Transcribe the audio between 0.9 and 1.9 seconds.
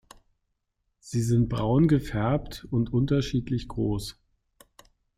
Sie sind braun